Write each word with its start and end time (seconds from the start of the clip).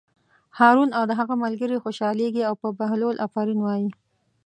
هارون 0.57 0.89
او 0.97 1.03
د 1.09 1.11
هغه 1.19 1.35
ملګري 1.43 1.77
خوشحالېږي 1.83 2.41
او 2.49 2.53
په 2.61 2.67
بهلول 2.79 3.15
آفرین 3.25 3.59
وایي. 3.61 3.89